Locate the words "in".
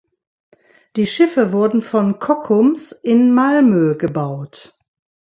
2.91-3.35